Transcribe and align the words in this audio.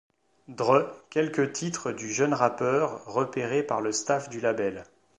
Dre, 0.47 0.85
quelques 1.11 1.53
titres 1.53 1.91
du 1.91 2.11
jeune 2.11 2.33
rappeur, 2.33 3.05
repéré 3.05 3.61
par 3.61 3.81
le 3.81 3.91
staff 3.91 4.29
du 4.29 4.39
label. 4.39 4.83